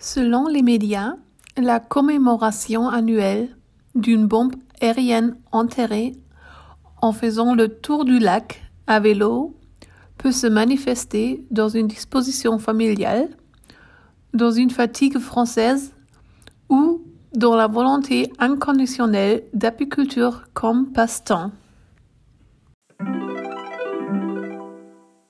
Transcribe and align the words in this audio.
Selon 0.00 0.46
les 0.46 0.62
médias, 0.62 1.14
la 1.56 1.80
commémoration 1.80 2.88
annuelle 2.88 3.48
d'une 3.96 4.28
bombe 4.28 4.54
aérienne 4.80 5.36
enterrée 5.50 6.16
en 7.02 7.12
faisant 7.12 7.56
le 7.56 7.68
tour 7.68 8.04
du 8.04 8.20
lac 8.20 8.62
à 8.86 9.00
vélo 9.00 9.56
peut 10.16 10.30
se 10.30 10.46
manifester 10.46 11.44
dans 11.50 11.68
une 11.68 11.88
disposition 11.88 12.58
familiale, 12.60 13.28
dans 14.34 14.52
une 14.52 14.70
fatigue 14.70 15.18
française 15.18 15.92
ou 16.68 17.02
dans 17.34 17.56
la 17.56 17.66
volonté 17.66 18.32
inconditionnelle 18.38 19.42
d'apiculture 19.52 20.44
comme 20.54 20.92
passe-temps. 20.92 21.50